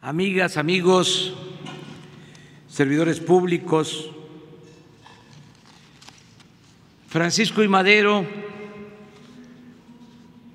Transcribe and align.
amigas, 0.00 0.56
amigos, 0.56 1.34
servidores 2.68 3.20
públicos, 3.20 4.10
Francisco 7.08 7.62
y 7.62 7.68
Madero 7.68 8.26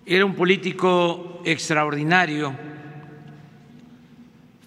era 0.05 0.25
un 0.25 0.35
político 0.35 1.41
extraordinario, 1.45 2.55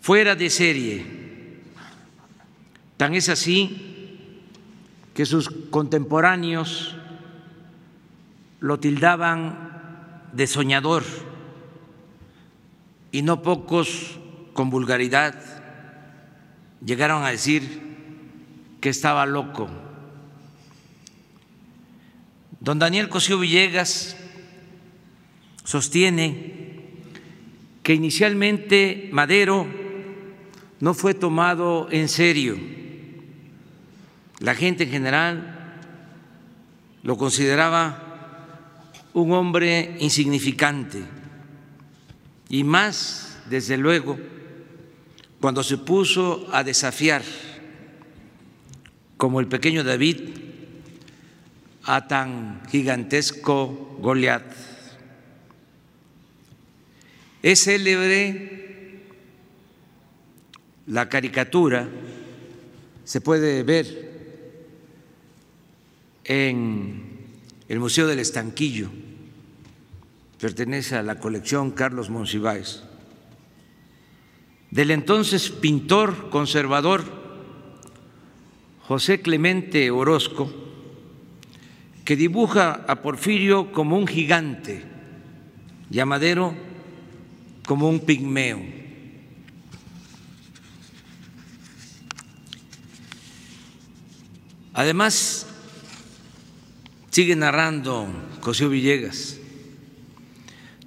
fuera 0.01 0.35
de 0.35 0.51
serie. 0.51 1.07
Tan 2.97 3.15
es 3.15 3.29
así 3.29 4.43
que 5.15 5.25
sus 5.25 5.49
contemporáneos 5.49 6.97
lo 8.61 8.81
tildaban 8.81 10.29
de 10.33 10.47
soñador 10.47 11.05
y 13.13 13.23
no 13.23 13.43
pocos 13.43 14.19
con 14.57 14.71
vulgaridad 14.71 15.35
llegaron 16.85 17.23
a 17.23 17.29
decir 17.29 17.63
que 18.81 18.89
estaba 18.89 19.27
loco. 19.27 19.69
Don 22.59 22.79
Daniel 22.79 23.11
Cosío 23.11 23.39
Villegas 23.39 24.17
sostiene 25.63 26.55
que 27.83 27.95
inicialmente 27.95 29.11
Madero 29.13 29.69
no 30.81 30.95
fue 30.95 31.13
tomado 31.13 31.89
en 31.91 32.09
serio. 32.09 32.57
La 34.41 34.55
gente 34.55 34.85
en 34.85 34.91
general 34.91 35.81
lo 37.03 37.19
consideraba 37.19 38.03
un 39.13 39.33
hombre 39.33 39.97
insignificante 40.01 41.03
y 42.49 42.65
más, 42.65 43.39
desde 43.51 43.77
luego, 43.77 44.19
cuando 45.47 45.63
se 45.63 45.79
puso 45.79 46.49
a 46.51 46.65
desafiar, 46.65 47.23
como 49.17 49.39
el 49.39 49.47
pequeño 49.47 49.85
David, 49.85 50.31
a 51.85 52.09
tan 52.09 52.63
gigantesco 52.69 53.97
Goliat. 54.01 54.43
Es 57.45 57.63
célebre 57.63 59.05
la 60.89 61.09
caricatura, 61.09 61.89
se 63.05 63.21
puede 63.21 63.63
ver 63.63 64.11
en 66.25 67.21
el 67.69 67.79
Museo 67.79 68.09
del 68.09 68.19
Estanquillo, 68.19 68.91
pertenece 70.41 70.97
a 70.97 71.05
la 71.05 71.21
colección 71.21 71.71
Carlos 71.71 72.11
Monsiváis 72.11 72.83
del 74.71 74.91
entonces 74.91 75.51
pintor 75.51 76.31
conservador 76.31 77.05
José 78.87 79.21
Clemente 79.21 79.91
Orozco, 79.91 80.53
que 82.05 82.17
dibuja 82.17 82.85
a 82.87 83.03
Porfirio 83.03 83.73
como 83.73 83.99
un 83.99 84.07
gigante 84.07 84.85
y 85.91 85.99
a 85.99 86.07
Madero 86.07 86.55
como 87.67 87.89
un 87.89 88.01
pigmeo. 88.01 88.61
Además, 94.73 95.47
sigue 97.11 97.35
narrando 97.35 98.07
José 98.41 98.69
Villegas 98.69 99.41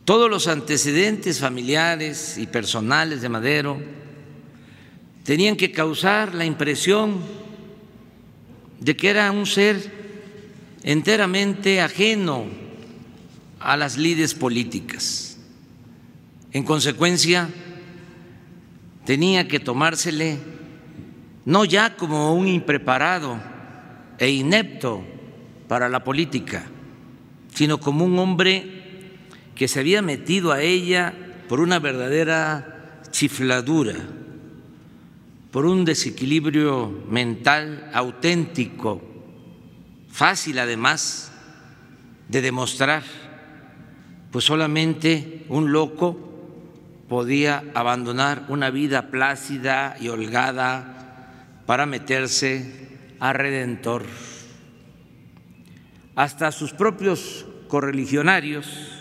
todos 0.09 0.27
los 0.27 0.47
antecedentes 0.47 1.39
familiares 1.39 2.39
y 2.39 2.47
personales 2.47 3.21
de 3.21 3.29
Madero 3.29 3.79
tenían 5.23 5.55
que 5.55 5.71
causar 5.71 6.33
la 6.33 6.45
impresión 6.45 7.19
de 8.79 8.97
que 8.97 9.11
era 9.11 9.31
un 9.31 9.45
ser 9.45 9.93
enteramente 10.81 11.79
ajeno 11.79 12.45
a 13.59 13.77
las 13.77 13.97
lides 13.97 14.33
políticas. 14.33 15.37
En 16.53 16.63
consecuencia, 16.63 17.47
tenía 19.05 19.47
que 19.47 19.59
tomársele 19.59 20.39
no 21.45 21.65
ya 21.65 21.95
como 21.95 22.33
un 22.33 22.47
impreparado 22.47 23.39
e 24.17 24.31
inepto 24.31 25.03
para 25.67 25.87
la 25.87 26.03
política, 26.03 26.65
sino 27.53 27.79
como 27.79 28.05
un 28.05 28.17
hombre 28.17 28.78
que 29.59 29.67
se 29.67 29.81
había 29.81 30.01
metido 30.01 30.53
a 30.53 30.61
ella 30.61 31.13
por 31.49 31.59
una 31.59 31.79
verdadera 31.79 33.01
chifladura, 33.11 33.93
por 35.51 35.65
un 35.65 35.83
desequilibrio 35.83 37.03
mental 37.09 37.91
auténtico, 37.93 39.01
fácil 40.09 40.59
además 40.59 41.33
de 42.29 42.41
demostrar, 42.41 43.03
pues 44.31 44.45
solamente 44.45 45.45
un 45.49 45.73
loco 45.73 46.17
podía 47.09 47.65
abandonar 47.73 48.45
una 48.47 48.69
vida 48.69 49.11
plácida 49.11 49.97
y 49.99 50.07
holgada 50.07 51.35
para 51.65 51.85
meterse 51.85 52.87
a 53.19 53.33
Redentor. 53.33 54.05
Hasta 56.15 56.53
sus 56.53 56.71
propios 56.71 57.45
correligionarios 57.67 58.98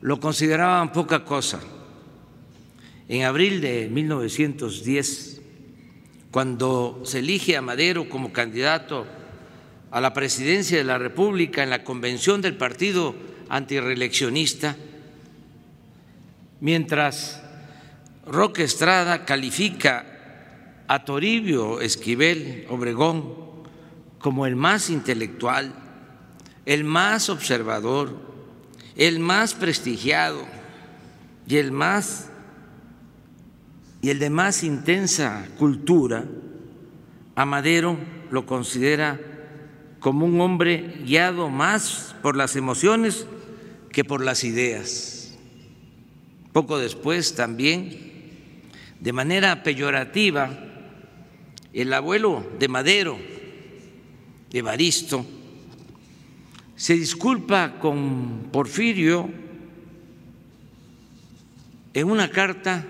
lo 0.00 0.20
consideraban 0.20 0.92
poca 0.92 1.24
cosa. 1.24 1.60
En 3.08 3.24
abril 3.24 3.60
de 3.60 3.88
1910, 3.88 5.40
cuando 6.30 7.00
se 7.04 7.20
elige 7.20 7.56
a 7.56 7.62
Madero 7.62 8.08
como 8.08 8.32
candidato 8.32 9.06
a 9.90 10.00
la 10.00 10.12
presidencia 10.12 10.76
de 10.76 10.84
la 10.84 10.98
República 10.98 11.62
en 11.62 11.70
la 11.70 11.84
convención 11.84 12.42
del 12.42 12.56
partido 12.56 13.14
antireeleccionista, 13.48 14.76
mientras 16.60 17.42
Roque 18.26 18.64
Estrada 18.64 19.24
califica 19.24 20.84
a 20.86 21.04
Toribio 21.04 21.80
Esquivel 21.80 22.66
Obregón 22.68 23.34
como 24.18 24.46
el 24.46 24.56
más 24.56 24.90
intelectual, 24.90 25.72
el 26.66 26.84
más 26.84 27.30
observador, 27.30 28.27
el 28.98 29.20
más 29.20 29.54
prestigiado 29.54 30.44
y 31.46 31.56
el 31.56 31.72
más 31.72 32.28
y 34.02 34.10
el 34.10 34.18
de 34.18 34.30
más 34.30 34.62
intensa 34.62 35.48
cultura, 35.58 36.24
a 37.34 37.44
Madero 37.44 37.96
lo 38.30 38.46
considera 38.46 39.18
como 39.98 40.26
un 40.26 40.40
hombre 40.40 41.00
guiado 41.04 41.48
más 41.48 42.14
por 42.22 42.36
las 42.36 42.54
emociones 42.54 43.26
que 43.90 44.04
por 44.04 44.24
las 44.24 44.44
ideas. 44.44 45.36
Poco 46.52 46.78
después 46.78 47.34
también, 47.34 48.62
de 49.00 49.12
manera 49.12 49.62
peyorativa, 49.62 50.50
el 51.72 51.92
abuelo 51.92 52.44
de 52.58 52.68
Madero, 52.68 53.18
Evaristo, 54.52 55.26
se 56.78 56.94
disculpa 56.94 57.80
con 57.80 58.50
Porfirio 58.52 59.28
en 61.92 62.08
una 62.08 62.30
carta 62.30 62.86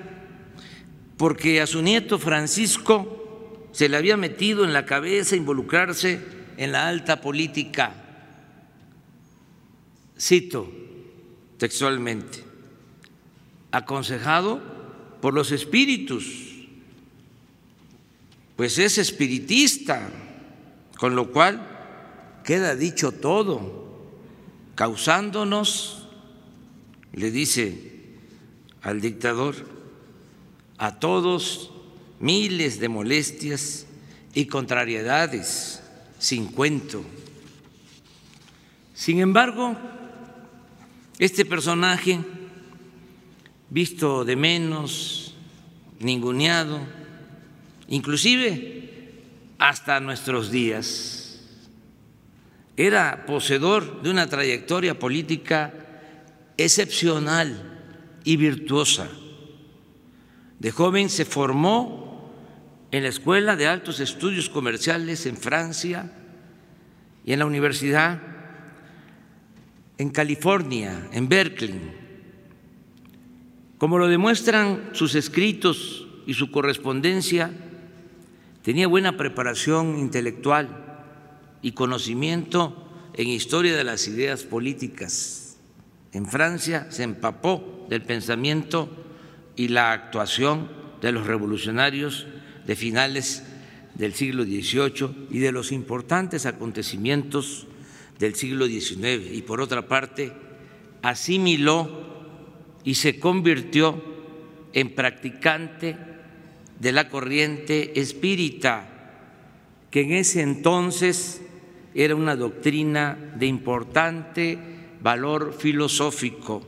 porque 1.16 1.62
a 1.62 1.66
su 1.66 1.80
nieto 1.80 2.18
Francisco 2.18 3.66
se 3.72 3.88
le 3.88 3.96
había 3.96 4.18
metido 4.18 4.64
en 4.64 4.74
la 4.74 4.84
cabeza 4.84 5.36
involucrarse 5.36 6.20
en 6.58 6.70
la 6.70 6.86
alta 6.86 7.22
política. 7.22 7.94
Cito 10.20 10.70
textualmente, 11.56 12.44
aconsejado 13.72 14.60
por 15.22 15.32
los 15.32 15.50
espíritus, 15.50 16.66
pues 18.54 18.78
es 18.78 18.98
espiritista, 18.98 20.10
con 20.98 21.16
lo 21.16 21.32
cual 21.32 21.67
queda 22.48 22.74
dicho 22.74 23.12
todo, 23.12 23.60
causándonos, 24.74 26.08
le 27.12 27.30
dice 27.30 28.16
al 28.80 29.02
dictador, 29.02 29.54
a 30.78 30.98
todos 30.98 31.70
miles 32.20 32.80
de 32.80 32.88
molestias 32.88 33.84
y 34.32 34.46
contrariedades 34.46 35.82
sin 36.18 36.46
cuento. 36.46 37.04
Sin 38.94 39.20
embargo, 39.20 39.76
este 41.18 41.44
personaje, 41.44 42.18
visto 43.68 44.24
de 44.24 44.36
menos, 44.36 45.34
ninguneado, 46.00 46.80
inclusive 47.88 49.20
hasta 49.58 50.00
nuestros 50.00 50.50
días, 50.50 51.27
era 52.78 53.26
poseedor 53.26 54.02
de 54.02 54.10
una 54.10 54.28
trayectoria 54.28 54.96
política 54.96 55.74
excepcional 56.56 57.80
y 58.22 58.36
virtuosa. 58.36 59.08
De 60.60 60.70
joven 60.70 61.10
se 61.10 61.24
formó 61.24 62.30
en 62.92 63.02
la 63.02 63.08
Escuela 63.08 63.56
de 63.56 63.66
Altos 63.66 63.98
Estudios 63.98 64.48
Comerciales 64.48 65.26
en 65.26 65.36
Francia 65.36 66.12
y 67.24 67.32
en 67.32 67.40
la 67.40 67.46
Universidad 67.46 68.22
en 69.98 70.10
California, 70.10 71.08
en 71.12 71.28
Berkeley. 71.28 71.80
Como 73.76 73.98
lo 73.98 74.06
demuestran 74.06 74.90
sus 74.92 75.16
escritos 75.16 76.06
y 76.28 76.34
su 76.34 76.52
correspondencia, 76.52 77.50
tenía 78.62 78.86
buena 78.86 79.16
preparación 79.16 79.98
intelectual 79.98 80.87
y 81.62 81.72
conocimiento 81.72 82.88
en 83.14 83.28
historia 83.28 83.76
de 83.76 83.84
las 83.84 84.06
ideas 84.08 84.44
políticas. 84.44 85.56
En 86.12 86.26
Francia 86.26 86.86
se 86.90 87.02
empapó 87.02 87.86
del 87.88 88.02
pensamiento 88.02 88.88
y 89.56 89.68
la 89.68 89.92
actuación 89.92 90.68
de 91.00 91.12
los 91.12 91.26
revolucionarios 91.26 92.26
de 92.66 92.76
finales 92.76 93.42
del 93.94 94.14
siglo 94.14 94.44
XVIII 94.44 95.28
y 95.30 95.38
de 95.38 95.52
los 95.52 95.72
importantes 95.72 96.46
acontecimientos 96.46 97.66
del 98.18 98.34
siglo 98.34 98.66
XIX. 98.66 99.32
Y 99.32 99.42
por 99.42 99.60
otra 99.60 99.88
parte, 99.88 100.32
asimiló 101.02 102.06
y 102.84 102.94
se 102.94 103.18
convirtió 103.18 104.02
en 104.72 104.94
practicante 104.94 105.96
de 106.78 106.92
la 106.92 107.08
corriente 107.08 108.00
espírita, 108.00 108.88
que 109.90 110.02
en 110.02 110.12
ese 110.12 110.42
entonces 110.42 111.42
era 111.98 112.14
una 112.14 112.36
doctrina 112.36 113.18
de 113.34 113.46
importante 113.46 114.56
valor 115.02 115.52
filosófico. 115.52 116.62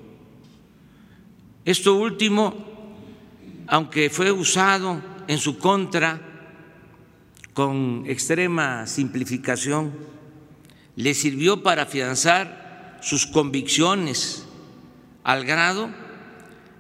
Esto 1.65 1.95
último, 1.95 2.53
aunque 3.69 4.11
fue 4.11 4.33
usado 4.33 5.01
en 5.29 5.39
su 5.39 5.57
contra 5.57 6.21
con 7.55 8.03
extrema 8.09 8.89
simplificación, 8.89 9.93
le 10.97 11.15
sirvió 11.15 11.63
para 11.63 11.83
afianzar 11.83 12.99
sus 13.01 13.25
convicciones 13.25 14.45
al 15.23 15.45
grado 15.45 15.91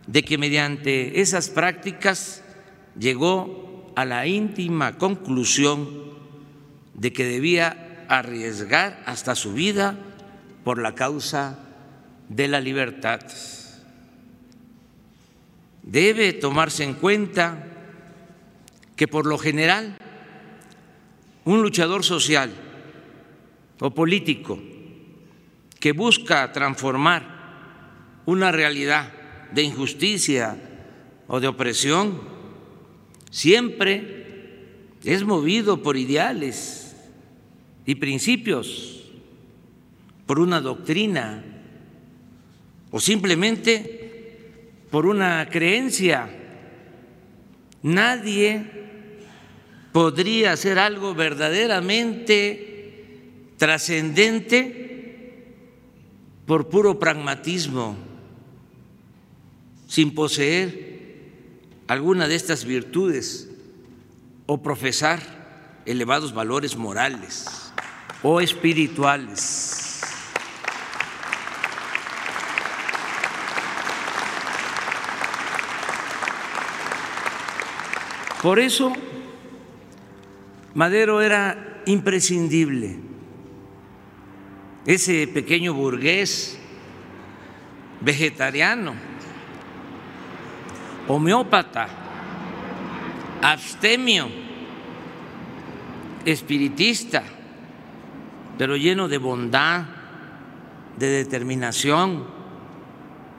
de 0.08 0.24
que 0.24 0.38
mediante 0.38 1.20
esas 1.20 1.50
prácticas 1.50 2.42
llegó 2.98 3.92
a 3.94 4.04
la 4.04 4.26
íntima 4.26 4.98
conclusión 4.98 5.88
de 6.94 7.12
que 7.12 7.24
debía 7.24 7.86
arriesgar 8.10 9.00
hasta 9.06 9.36
su 9.36 9.54
vida 9.54 9.96
por 10.64 10.82
la 10.82 10.96
causa 10.96 11.60
de 12.28 12.48
la 12.48 12.60
libertad. 12.60 13.20
Debe 15.84 16.32
tomarse 16.32 16.82
en 16.82 16.94
cuenta 16.94 17.64
que 18.96 19.06
por 19.06 19.26
lo 19.26 19.38
general 19.38 19.96
un 21.44 21.62
luchador 21.62 22.04
social 22.04 22.50
o 23.78 23.94
político 23.94 24.58
que 25.78 25.92
busca 25.92 26.50
transformar 26.50 28.22
una 28.26 28.50
realidad 28.50 29.12
de 29.52 29.62
injusticia 29.62 30.56
o 31.28 31.38
de 31.38 31.46
opresión 31.46 32.20
siempre 33.30 34.88
es 35.04 35.22
movido 35.22 35.80
por 35.80 35.96
ideales 35.96 36.89
y 37.90 37.96
principios, 37.96 39.02
por 40.24 40.38
una 40.38 40.60
doctrina 40.60 41.42
o 42.92 43.00
simplemente 43.00 44.68
por 44.92 45.06
una 45.06 45.48
creencia. 45.50 46.30
Nadie 47.82 48.64
podría 49.90 50.52
hacer 50.52 50.78
algo 50.78 51.16
verdaderamente 51.16 53.54
trascendente 53.56 55.48
por 56.46 56.68
puro 56.68 57.00
pragmatismo, 57.00 57.96
sin 59.88 60.14
poseer 60.14 61.58
alguna 61.88 62.28
de 62.28 62.36
estas 62.36 62.64
virtudes 62.64 63.50
o 64.46 64.62
profesar 64.62 65.82
elevados 65.86 66.32
valores 66.32 66.76
morales 66.76 67.59
o 68.22 68.40
espirituales. 68.40 70.00
Por 78.42 78.58
eso, 78.58 78.92
Madero 80.74 81.20
era 81.20 81.82
imprescindible. 81.84 82.96
Ese 84.86 85.26
pequeño 85.28 85.74
burgués 85.74 86.58
vegetariano, 88.00 88.94
homeópata, 91.06 91.86
abstemio, 93.42 94.28
espiritista, 96.24 97.22
pero 98.60 98.76
lleno 98.76 99.08
de 99.08 99.16
bondad, 99.16 99.86
de 100.98 101.06
determinación, 101.06 102.26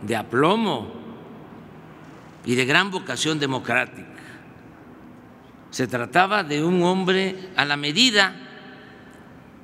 de 0.01 0.15
aplomo 0.15 0.91
y 2.43 2.55
de 2.55 2.65
gran 2.65 2.89
vocación 2.89 3.39
democrática. 3.39 4.07
Se 5.69 5.85
trataba 5.85 6.43
de 6.43 6.63
un 6.63 6.81
hombre 6.81 7.51
a 7.55 7.65
la 7.65 7.77
medida 7.77 8.33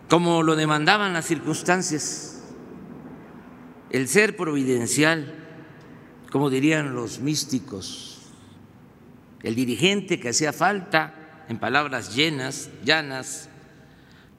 como 0.07 0.43
lo 0.43 0.55
demandaban 0.55 1.13
las 1.13 1.25
circunstancias, 1.25 2.43
el 3.89 4.07
ser 4.07 4.37
providencial, 4.37 5.33
como 6.31 6.51
dirían 6.51 6.93
los 6.93 7.19
místicos, 7.19 8.29
el 9.41 9.55
dirigente 9.55 10.19
que 10.19 10.29
hacía 10.29 10.53
falta, 10.53 11.45
en 11.49 11.57
palabras 11.57 12.15
llenas, 12.15 12.69
llanas, 12.83 13.49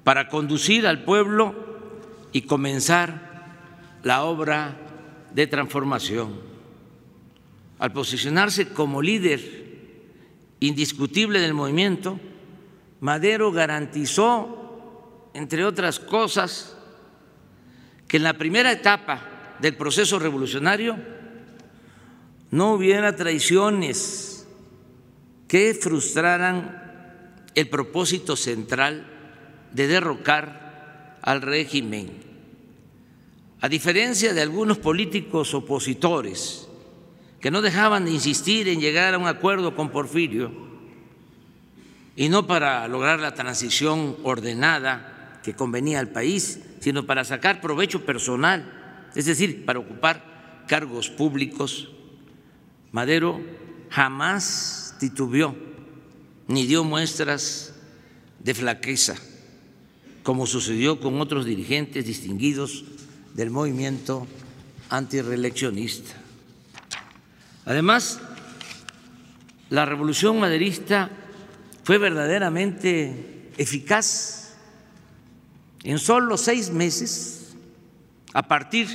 para 0.08 0.30
conducir 0.30 0.86
al 0.86 1.04
pueblo 1.04 1.54
y 2.32 2.40
comenzar 2.40 4.00
la 4.02 4.22
obra 4.22 4.74
de 5.34 5.46
transformación. 5.46 6.40
Al 7.78 7.92
posicionarse 7.92 8.70
como 8.70 9.02
líder 9.02 9.40
indiscutible 10.60 11.40
del 11.40 11.52
movimiento, 11.52 12.18
Madero 13.00 13.52
garantizó, 13.52 15.28
entre 15.34 15.66
otras 15.66 16.00
cosas, 16.00 16.74
que 18.06 18.16
en 18.16 18.22
la 18.22 18.38
primera 18.38 18.72
etapa 18.72 19.56
del 19.60 19.76
proceso 19.76 20.18
revolucionario 20.18 20.96
no 22.50 22.72
hubiera 22.72 23.14
traiciones 23.14 24.48
que 25.48 25.74
frustraran 25.78 27.44
el 27.54 27.68
propósito 27.68 28.36
central 28.36 29.17
de 29.72 29.86
derrocar 29.86 31.18
al 31.22 31.42
régimen. 31.42 32.10
A 33.60 33.68
diferencia 33.68 34.34
de 34.34 34.40
algunos 34.40 34.78
políticos 34.78 35.52
opositores 35.54 36.68
que 37.40 37.50
no 37.50 37.62
dejaban 37.62 38.04
de 38.04 38.12
insistir 38.12 38.68
en 38.68 38.80
llegar 38.80 39.14
a 39.14 39.18
un 39.18 39.26
acuerdo 39.26 39.74
con 39.74 39.90
Porfirio, 39.90 40.68
y 42.16 42.28
no 42.28 42.46
para 42.46 42.86
lograr 42.88 43.20
la 43.20 43.34
transición 43.34 44.16
ordenada 44.24 45.40
que 45.44 45.54
convenía 45.54 46.00
al 46.00 46.08
país, 46.08 46.60
sino 46.80 47.06
para 47.06 47.24
sacar 47.24 47.60
provecho 47.60 48.04
personal, 48.04 49.08
es 49.14 49.26
decir, 49.26 49.64
para 49.64 49.78
ocupar 49.78 50.64
cargos 50.66 51.10
públicos, 51.10 51.90
Madero 52.90 53.40
jamás 53.90 54.96
titubeó 54.98 55.54
ni 56.48 56.66
dio 56.66 56.82
muestras 56.82 57.74
de 58.40 58.54
flaqueza 58.54 59.16
como 60.28 60.46
sucedió 60.46 61.00
con 61.00 61.22
otros 61.22 61.46
dirigentes 61.46 62.04
distinguidos 62.04 62.84
del 63.32 63.48
movimiento 63.48 64.26
antireeleccionista. 64.90 66.16
Además, 67.64 68.20
la 69.70 69.86
revolución 69.86 70.38
maderista 70.38 71.08
fue 71.82 71.96
verdaderamente 71.96 73.52
eficaz. 73.56 74.54
En 75.82 75.98
solo 75.98 76.36
seis 76.36 76.68
meses, 76.68 77.56
a 78.34 78.46
partir 78.48 78.86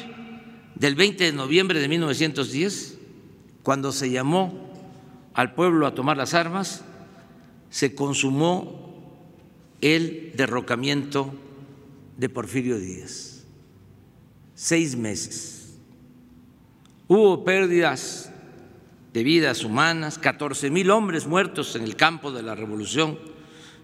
del 0.75 0.93
20 0.93 1.23
de 1.23 1.33
noviembre 1.33 1.79
de 1.79 1.87
1910, 1.87 2.99
cuando 3.63 3.91
se 3.91 4.11
llamó 4.11 4.71
al 5.33 5.55
pueblo 5.55 5.87
a 5.87 5.95
tomar 5.95 6.15
las 6.15 6.35
armas, 6.35 6.83
se 7.71 7.95
consumó 7.95 8.92
el 9.83 10.31
derrocamiento 10.35 11.33
de 12.17 12.29
Porfirio 12.29 12.79
Díaz. 12.79 13.43
Seis 14.55 14.95
meses. 14.95 15.75
Hubo 17.09 17.43
pérdidas 17.43 18.31
de 19.11 19.23
vidas 19.23 19.65
humanas, 19.65 20.17
14 20.17 20.69
mil 20.69 20.89
hombres 20.89 21.27
muertos 21.27 21.75
en 21.75 21.83
el 21.83 21.97
campo 21.97 22.31
de 22.31 22.43
la 22.43 22.55
revolución, 22.55 23.19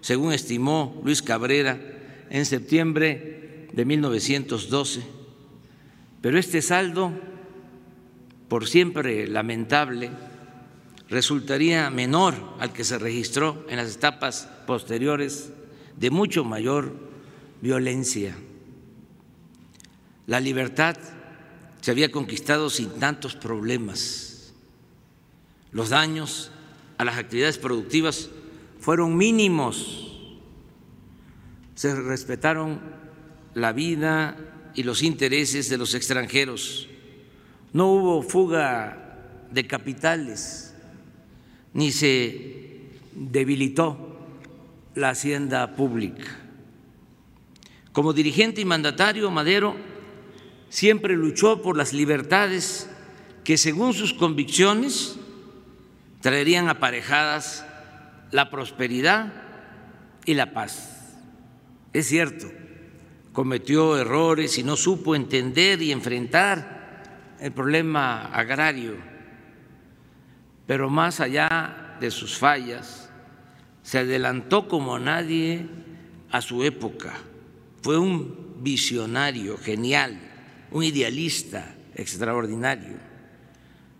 según 0.00 0.32
estimó 0.32 0.98
Luis 1.04 1.20
Cabrera 1.20 1.78
en 2.30 2.46
septiembre 2.46 3.68
de 3.70 3.84
1912. 3.84 5.02
Pero 6.22 6.38
este 6.38 6.62
saldo, 6.62 7.12
por 8.48 8.66
siempre 8.66 9.26
lamentable, 9.28 10.08
resultaría 11.10 11.90
menor 11.90 12.34
al 12.58 12.72
que 12.72 12.84
se 12.84 12.98
registró 12.98 13.66
en 13.68 13.76
las 13.76 13.96
etapas 13.96 14.48
posteriores 14.66 15.52
de 15.96 16.10
mucho 16.10 16.44
mayor 16.44 16.94
violencia. 17.60 18.36
La 20.26 20.40
libertad 20.40 20.96
se 21.80 21.90
había 21.90 22.10
conquistado 22.10 22.70
sin 22.70 22.90
tantos 22.98 23.34
problemas. 23.36 24.52
Los 25.72 25.90
daños 25.90 26.50
a 26.98 27.04
las 27.04 27.16
actividades 27.16 27.58
productivas 27.58 28.30
fueron 28.78 29.16
mínimos. 29.16 30.28
Se 31.74 31.94
respetaron 31.94 32.80
la 33.54 33.72
vida 33.72 34.36
y 34.74 34.82
los 34.82 35.02
intereses 35.02 35.68
de 35.68 35.78
los 35.78 35.94
extranjeros. 35.94 36.88
No 37.72 37.92
hubo 37.92 38.22
fuga 38.22 39.46
de 39.50 39.66
capitales 39.66 40.70
ni 41.72 41.92
se 41.92 42.80
debilitó 43.14 44.09
la 44.94 45.10
hacienda 45.10 45.74
pública. 45.74 46.24
Como 47.92 48.12
dirigente 48.12 48.60
y 48.60 48.64
mandatario, 48.64 49.30
Madero 49.30 49.76
siempre 50.68 51.16
luchó 51.16 51.62
por 51.62 51.76
las 51.76 51.92
libertades 51.92 52.88
que, 53.44 53.56
según 53.56 53.94
sus 53.94 54.14
convicciones, 54.14 55.16
traerían 56.20 56.68
aparejadas 56.68 57.64
la 58.30 58.50
prosperidad 58.50 59.32
y 60.24 60.34
la 60.34 60.52
paz. 60.52 61.16
Es 61.92 62.06
cierto, 62.06 62.46
cometió 63.32 63.98
errores 63.98 64.58
y 64.58 64.62
no 64.62 64.76
supo 64.76 65.14
entender 65.14 65.82
y 65.82 65.90
enfrentar 65.90 67.36
el 67.40 67.52
problema 67.52 68.26
agrario 68.26 69.10
pero 70.70 70.88
más 70.88 71.18
allá 71.18 71.96
de 71.98 72.12
sus 72.12 72.38
fallas, 72.38 73.09
se 73.82 73.98
adelantó 73.98 74.68
como 74.68 74.98
nadie 74.98 75.66
a 76.30 76.40
su 76.40 76.64
época. 76.64 77.14
Fue 77.82 77.98
un 77.98 78.62
visionario 78.62 79.56
genial, 79.56 80.18
un 80.70 80.84
idealista 80.84 81.74
extraordinario, 81.94 82.96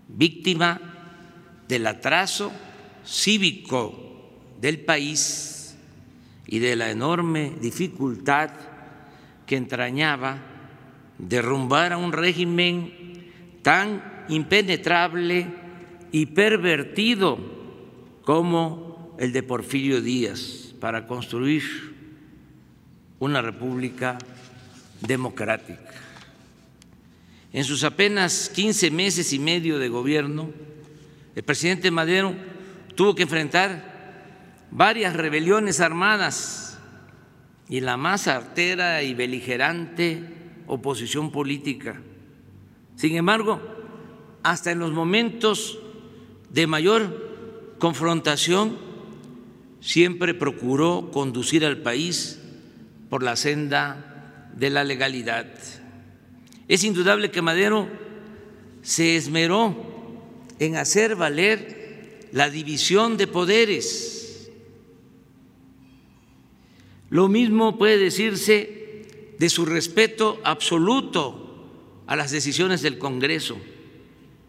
víctima 0.08 0.80
del 1.66 1.86
atraso 1.86 2.52
cívico 3.04 4.10
del 4.60 4.80
país 4.80 5.76
y 6.46 6.58
de 6.58 6.76
la 6.76 6.90
enorme 6.90 7.52
dificultad 7.60 8.50
que 9.46 9.56
entrañaba 9.56 10.38
derrumbar 11.18 11.92
a 11.92 11.96
un 11.96 12.12
régimen 12.12 12.92
tan 13.62 14.24
impenetrable 14.28 15.46
y 16.12 16.26
pervertido 16.26 17.38
como 18.24 18.89
el 19.20 19.34
de 19.34 19.42
Porfirio 19.42 20.00
Díaz 20.00 20.74
para 20.80 21.06
construir 21.06 21.62
una 23.18 23.42
república 23.42 24.16
democrática. 25.02 25.92
En 27.52 27.64
sus 27.64 27.84
apenas 27.84 28.48
15 28.48 28.90
meses 28.90 29.34
y 29.34 29.38
medio 29.38 29.78
de 29.78 29.90
gobierno, 29.90 30.48
el 31.36 31.42
presidente 31.42 31.90
Madero 31.90 32.34
tuvo 32.94 33.14
que 33.14 33.24
enfrentar 33.24 34.64
varias 34.70 35.14
rebeliones 35.14 35.80
armadas 35.80 36.78
y 37.68 37.80
la 37.80 37.98
más 37.98 38.26
artera 38.26 39.02
y 39.02 39.12
beligerante 39.12 40.22
oposición 40.66 41.30
política. 41.30 42.00
Sin 42.96 43.16
embargo, 43.16 43.60
hasta 44.42 44.70
en 44.70 44.78
los 44.78 44.92
momentos 44.92 45.78
de 46.48 46.66
mayor 46.66 47.76
confrontación, 47.78 48.88
siempre 49.80 50.34
procuró 50.34 51.10
conducir 51.12 51.64
al 51.64 51.78
país 51.78 52.38
por 53.08 53.22
la 53.22 53.36
senda 53.36 54.50
de 54.54 54.70
la 54.70 54.84
legalidad. 54.84 55.46
Es 56.68 56.84
indudable 56.84 57.30
que 57.30 57.42
Madero 57.42 57.88
se 58.82 59.16
esmeró 59.16 59.76
en 60.58 60.76
hacer 60.76 61.16
valer 61.16 62.28
la 62.32 62.50
división 62.50 63.16
de 63.16 63.26
poderes. 63.26 64.50
Lo 67.08 67.28
mismo 67.28 67.76
puede 67.76 67.98
decirse 67.98 69.06
de 69.38 69.48
su 69.48 69.64
respeto 69.64 70.40
absoluto 70.44 72.02
a 72.06 72.14
las 72.14 72.30
decisiones 72.30 72.82
del 72.82 72.98
Congreso 72.98 73.58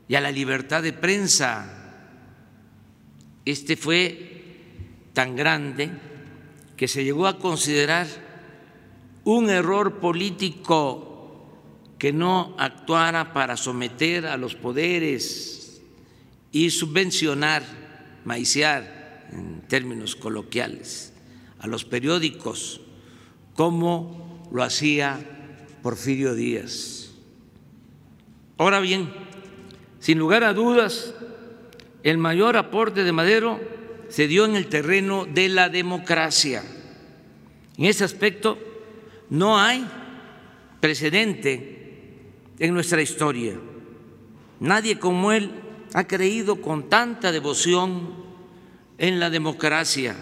y 0.08 0.16
a 0.16 0.22
la 0.22 0.32
libertad 0.32 0.84
de 0.84 0.94
prensa 0.94 1.78
este 3.46 3.76
fue 3.76 4.41
tan 5.14 5.36
grande 5.36 5.92
que 6.78 6.88
se 6.88 7.04
llegó 7.04 7.28
a 7.28 7.38
considerar 7.38 8.08
un 9.24 9.50
error 9.50 10.00
político 10.00 11.48
que 11.98 12.12
no 12.12 12.56
actuara 12.58 13.34
para 13.34 13.58
someter 13.58 14.26
a 14.26 14.38
los 14.38 14.56
poderes 14.56 15.82
y 16.52 16.72
subvencionar, 16.72 17.64
maiciar 18.26 19.28
en 19.32 19.62
términos 19.68 20.16
coloquiales, 20.16 21.14
a 21.60 21.68
los 21.68 21.86
periódicos, 21.86 22.82
como 23.54 24.50
lo 24.52 24.64
hacía 24.64 25.20
Porfirio 25.84 26.34
Díaz. 26.34 27.12
Ahora 28.58 28.80
bien, 28.80 29.12
sin 30.00 30.18
lugar 30.18 30.44
a 30.44 30.54
dudas, 30.54 31.14
el 32.04 32.18
mayor 32.18 32.58
aporte 32.58 33.04
de 33.04 33.12
Madero 33.12 33.60
se 34.12 34.28
dio 34.28 34.46
en 34.46 34.56
el 34.56 34.68
terreno 34.68 35.26
de 35.26 35.48
la 35.48 35.70
democracia. 35.70 36.64
En 37.78 37.86
ese 37.86 38.04
aspecto 38.04 38.60
no 39.30 39.58
hay 39.58 39.88
precedente 40.82 42.20
en 42.60 42.74
nuestra 42.74 43.02
historia. 43.02 43.56
Nadie 44.60 45.00
como 45.00 45.32
él 45.32 45.52
ha 45.94 46.06
creído 46.08 46.62
con 46.62 46.90
tanta 46.90 47.32
devoción 47.32 48.14
en 48.98 49.20
la 49.20 49.30
democracia 49.30 50.16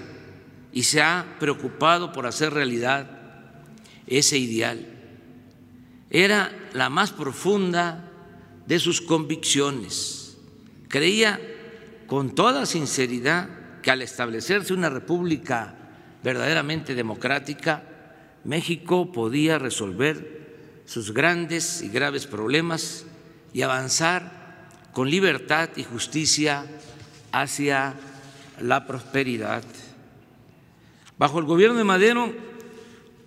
y 0.72 0.84
se 0.84 1.02
ha 1.02 1.38
preocupado 1.40 2.14
por 2.14 2.28
hacer 2.28 2.54
realidad 2.54 3.10
ese 4.06 4.38
ideal. 4.38 4.86
Era 6.12 6.52
la 6.74 6.90
más 6.90 7.12
profunda 7.12 8.12
de 8.68 8.80
sus 8.80 9.02
convicciones. 9.02 10.38
Creía 10.88 11.40
con 12.06 12.36
toda 12.36 12.68
sinceridad 12.68 13.59
que 13.82 13.92
al 13.92 14.02
establecerse 14.02 14.74
una 14.74 14.90
república 14.90 15.76
verdaderamente 16.24 16.96
democrática, 16.96 17.84
México 18.44 19.12
podía 19.12 19.60
resolver 19.60 20.84
sus 20.86 21.14
grandes 21.14 21.82
y 21.82 21.90
graves 21.90 22.26
problemas 22.26 23.06
y 23.54 23.62
avanzar 23.62 24.68
con 24.92 25.10
libertad 25.10 25.70
y 25.76 25.84
justicia 25.84 26.66
hacia 27.32 27.96
la 28.60 28.86
prosperidad. 28.88 29.64
Bajo 31.18 31.40
el 31.40 31.46
gobierno 31.46 31.78
de 31.78 31.84
Madero, 31.84 32.34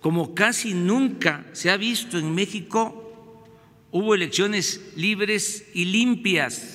como 0.01 0.35
casi 0.35 0.73
nunca 0.73 1.45
se 1.53 1.69
ha 1.69 1.77
visto 1.77 2.17
en 2.17 2.33
México, 2.35 3.45
hubo 3.91 4.15
elecciones 4.15 4.81
libres 4.95 5.67
y 5.73 5.85
limpias 5.85 6.72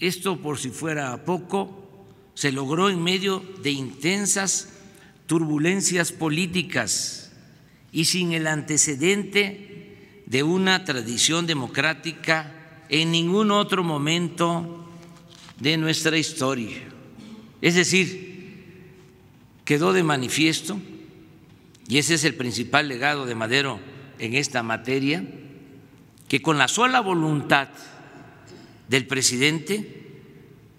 esto, 0.00 0.40
por 0.40 0.58
si 0.58 0.70
fuera 0.70 1.24
poco, 1.24 2.06
se 2.34 2.52
logró 2.52 2.88
en 2.88 3.02
medio 3.02 3.42
de 3.62 3.72
intensas 3.72 4.68
turbulencias 5.26 6.12
políticas 6.12 7.32
y 7.90 8.04
sin 8.04 8.32
el 8.32 8.46
antecedente 8.46 10.22
de 10.26 10.42
una 10.42 10.84
tradición 10.84 11.46
democrática 11.46 12.84
en 12.88 13.10
ningún 13.10 13.50
otro 13.50 13.82
momento 13.82 14.86
de 15.58 15.76
nuestra 15.76 16.16
historia. 16.16 16.78
Es 17.60 17.74
decir, 17.74 18.86
quedó 19.64 19.92
de 19.92 20.02
manifiesto, 20.02 20.78
y 21.88 21.98
ese 21.98 22.14
es 22.14 22.24
el 22.24 22.34
principal 22.34 22.88
legado 22.88 23.26
de 23.26 23.34
Madero 23.34 23.80
en 24.18 24.34
esta 24.34 24.62
materia, 24.62 25.24
que 26.28 26.40
con 26.40 26.58
la 26.58 26.68
sola 26.68 27.00
voluntad 27.00 27.68
del 28.88 29.06
presidente, 29.06 29.98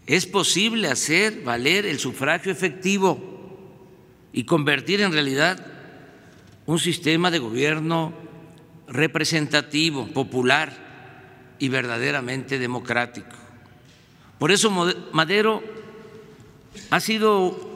es 0.05 0.25
posible 0.25 0.87
hacer 0.87 1.43
valer 1.43 1.85
el 1.85 1.99
sufragio 1.99 2.51
efectivo 2.51 3.19
y 4.33 4.43
convertir 4.43 5.01
en 5.01 5.11
realidad 5.11 5.65
un 6.65 6.79
sistema 6.79 7.31
de 7.31 7.39
gobierno 7.39 8.13
representativo, 8.87 10.07
popular 10.07 11.55
y 11.59 11.69
verdaderamente 11.69 12.57
democrático. 12.57 13.35
Por 14.39 14.51
eso 14.51 14.71
Madero 15.11 15.61
ha 16.89 16.99
sido 16.99 17.69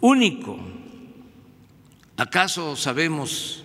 único. 0.00 0.58
¿Acaso 2.16 2.76
sabemos 2.76 3.64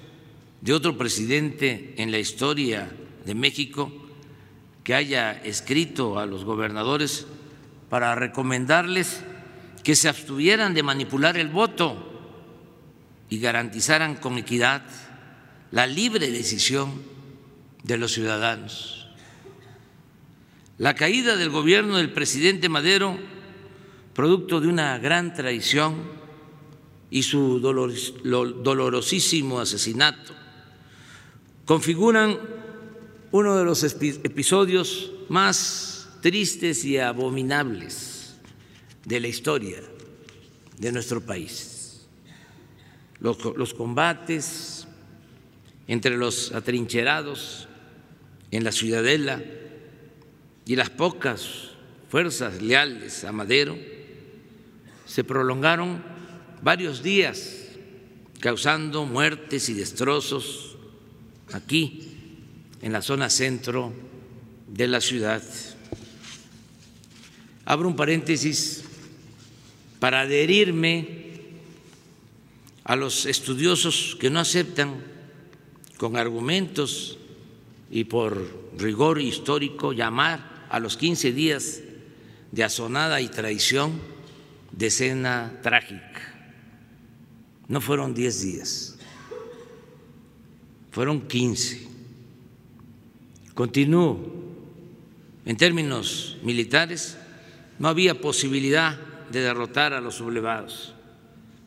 de 0.62 0.74
otro 0.74 0.98
presidente 0.98 1.94
en 1.98 2.12
la 2.12 2.20
historia 2.20 2.92
de 3.26 3.36
México 3.36 4.03
que 4.84 4.94
haya 4.94 5.32
escrito 5.44 6.20
a 6.20 6.26
los 6.26 6.44
gobernadores 6.44 7.26
para 7.90 8.16
recomendarles 8.16 9.24
que 9.84 9.96
se 9.96 10.10
abstuvieran 10.10 10.74
de 10.74 10.84
manipular 10.84 11.38
el 11.38 11.50
voto 11.50 12.10
y 13.30 13.40
garantizaran 13.40 14.16
con 14.16 14.38
equidad 14.38 14.84
la 15.72 15.88
libre 15.88 16.32
decisión 16.32 17.02
de 17.84 17.98
los 17.98 18.14
ciudadanos. 18.14 19.08
La 20.78 20.96
caída 20.96 21.36
del 21.36 21.50
gobierno 21.50 21.98
del 21.98 22.12
presidente 22.12 22.68
Madero, 22.68 23.18
producto 24.14 24.60
de 24.60 24.68
una 24.68 24.98
gran 24.98 25.34
traición 25.34 25.96
y 27.10 27.24
su 27.24 27.60
dolorosísimo 27.60 29.60
asesinato, 29.60 30.34
configuran 31.66 32.38
uno 33.34 33.58
de 33.58 33.66
los 33.66 33.84
episodios 33.84 35.12
más 35.28 36.08
tristes 36.22 36.86
y 36.86 37.00
abominables 37.00 38.36
de 39.06 39.20
la 39.20 39.28
historia 39.28 39.80
de 40.78 40.92
nuestro 40.92 41.20
país. 41.20 42.06
Los, 43.20 43.74
combates 43.74 44.86
entre 45.88 46.16
los 46.16 46.52
atrincherados 46.52 47.68
en 48.52 48.64
la 48.64 48.72
ciudadela 48.72 49.44
y 50.68 50.76
las 50.76 50.92
pocas 50.92 51.72
fuerzas 52.10 52.62
leales 52.62 53.24
a 53.24 53.32
Madero 53.32 53.76
se 55.08 55.24
prolongaron 55.24 56.04
varios 56.62 57.02
días, 57.02 57.70
causando 58.40 59.06
muertes 59.08 59.70
y 59.70 59.74
destrozos 59.74 60.78
aquí 61.52 62.13
en 62.84 62.92
la 62.92 63.02
zona 63.02 63.30
centro 63.30 63.94
de 64.68 64.88
la 64.88 65.00
ciudad. 65.00 65.42
Abro 67.64 67.88
un 67.88 67.96
paréntesis 67.96 68.84
para 70.02 70.22
adherirme 70.22 71.24
a 72.84 72.98
los 72.98 73.26
estudiosos 73.26 74.18
que 74.20 74.30
no 74.30 74.42
aceptan 74.42 75.02
con 75.96 76.18
argumentos 76.18 77.18
y 77.90 78.04
por 78.04 78.70
rigor 78.78 79.22
histórico 79.22 79.94
llamar 79.94 80.68
a 80.70 80.82
los 80.82 80.98
15 80.98 81.32
días 81.32 81.80
de 82.52 82.66
asonada 82.66 83.22
y 83.22 83.30
traición 83.30 83.94
de 84.74 84.88
escena 84.88 85.58
trágica. 85.64 86.36
No 87.70 87.80
fueron 87.80 88.14
10 88.14 88.42
días, 88.42 88.98
fueron 90.92 91.22
15. 91.30 91.93
Continúo, 93.54 94.20
en 95.46 95.58
términos 95.58 96.38
militares, 96.42 97.18
no 97.78 97.88
había 97.88 98.20
posibilidad 98.20 99.00
de 99.30 99.42
derrotar 99.42 99.94
a 99.94 100.02
los 100.02 100.16
sublevados. 100.16 100.96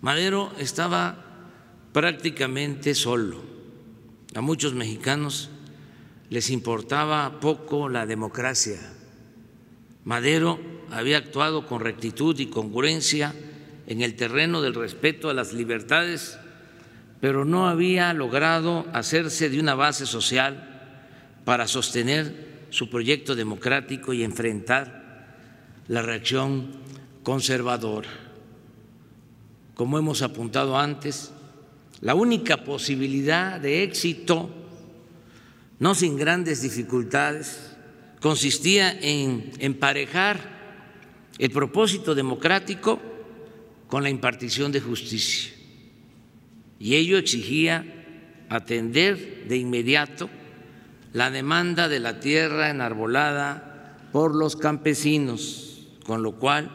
Madero 0.00 0.52
estaba 0.58 1.24
prácticamente 1.92 2.94
solo. 2.94 3.40
A 4.34 4.40
muchos 4.40 4.74
mexicanos 4.74 5.50
les 6.28 6.50
importaba 6.50 7.38
poco 7.38 7.88
la 7.88 8.04
democracia. 8.04 8.80
Madero 10.04 10.58
había 10.90 11.18
actuado 11.18 11.66
con 11.66 11.80
rectitud 11.80 12.38
y 12.40 12.46
congruencia 12.46 13.32
en 13.86 14.02
el 14.02 14.16
terreno 14.16 14.60
del 14.60 14.74
respeto 14.74 15.30
a 15.30 15.34
las 15.34 15.52
libertades, 15.52 16.36
pero 17.20 17.44
no 17.44 17.68
había 17.68 18.12
logrado 18.12 18.86
hacerse 18.92 19.48
de 19.48 19.60
una 19.60 19.76
base 19.76 20.04
social 20.04 20.75
para 21.46 21.68
sostener 21.68 22.66
su 22.70 22.90
proyecto 22.90 23.36
democrático 23.36 24.12
y 24.12 24.24
enfrentar 24.24 25.84
la 25.86 26.02
reacción 26.02 26.72
conservadora. 27.22 28.08
Como 29.76 29.96
hemos 29.96 30.22
apuntado 30.22 30.76
antes, 30.76 31.30
la 32.00 32.16
única 32.16 32.64
posibilidad 32.64 33.60
de 33.60 33.84
éxito, 33.84 34.50
no 35.78 35.94
sin 35.94 36.16
grandes 36.16 36.62
dificultades, 36.62 37.76
consistía 38.20 38.98
en 39.00 39.52
emparejar 39.60 40.40
el 41.38 41.50
propósito 41.52 42.16
democrático 42.16 43.00
con 43.86 44.02
la 44.02 44.10
impartición 44.10 44.72
de 44.72 44.80
justicia. 44.80 45.52
Y 46.80 46.96
ello 46.96 47.18
exigía 47.18 47.86
atender 48.48 49.44
de 49.46 49.58
inmediato 49.58 50.28
la 51.16 51.30
demanda 51.30 51.88
de 51.88 51.98
la 51.98 52.20
tierra 52.20 52.68
enarbolada 52.68 53.96
por 54.12 54.34
los 54.34 54.54
campesinos, 54.54 55.88
con 56.04 56.22
lo 56.22 56.32
cual 56.32 56.70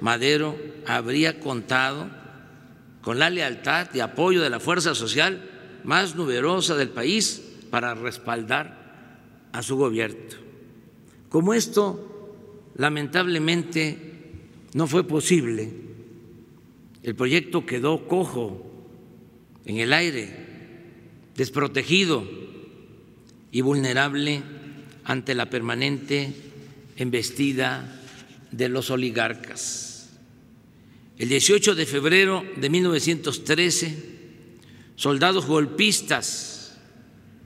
Madero 0.00 0.56
habría 0.88 1.38
contado 1.38 2.08
con 3.00 3.20
la 3.20 3.30
lealtad 3.30 3.86
y 3.94 4.00
apoyo 4.00 4.42
de 4.42 4.50
la 4.50 4.58
fuerza 4.58 4.96
social 4.96 5.48
más 5.84 6.16
numerosa 6.16 6.74
del 6.74 6.88
país 6.88 7.42
para 7.70 7.94
respaldar 7.94 9.48
a 9.52 9.62
su 9.62 9.76
gobierno. 9.76 10.34
Como 11.28 11.54
esto 11.54 12.34
lamentablemente 12.74 14.32
no 14.74 14.88
fue 14.88 15.04
posible, 15.04 15.70
el 17.04 17.14
proyecto 17.14 17.64
quedó 17.66 18.08
cojo 18.08 18.66
en 19.64 19.76
el 19.76 19.92
aire, 19.92 20.48
desprotegido 21.36 22.40
y 23.52 23.60
vulnerable 23.60 24.42
ante 25.04 25.34
la 25.34 25.50
permanente 25.50 26.32
embestida 26.96 28.00
de 28.50 28.68
los 28.68 28.90
oligarcas. 28.90 30.10
El 31.18 31.28
18 31.28 31.74
de 31.74 31.86
febrero 31.86 32.44
de 32.56 32.70
1913, 32.70 33.96
soldados 34.96 35.46
golpistas 35.46 36.78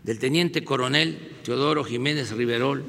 del 0.03 0.19
teniente 0.19 0.65
coronel 0.65 1.39
Teodoro 1.43 1.85
Jiménez 1.85 2.31
Riverol 2.31 2.85